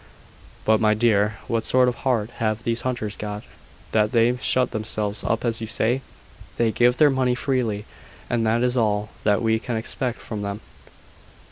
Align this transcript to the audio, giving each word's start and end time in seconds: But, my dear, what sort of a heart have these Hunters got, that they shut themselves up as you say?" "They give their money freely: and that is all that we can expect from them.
But, 0.65 0.81
my 0.81 0.95
dear, 0.95 1.37
what 1.47 1.63
sort 1.63 1.87
of 1.87 1.93
a 1.97 1.97
heart 1.99 2.31
have 2.37 2.63
these 2.63 2.81
Hunters 2.81 3.15
got, 3.15 3.43
that 3.91 4.13
they 4.13 4.35
shut 4.41 4.71
themselves 4.71 5.23
up 5.23 5.45
as 5.45 5.61
you 5.61 5.67
say?" 5.67 6.01
"They 6.57 6.71
give 6.71 6.97
their 6.97 7.11
money 7.11 7.35
freely: 7.35 7.85
and 8.27 8.43
that 8.43 8.63
is 8.63 8.75
all 8.75 9.09
that 9.25 9.43
we 9.43 9.59
can 9.59 9.75
expect 9.77 10.17
from 10.19 10.41
them. 10.41 10.61